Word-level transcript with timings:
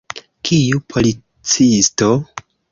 Kiu 0.47 0.79
policisto? 0.95 2.11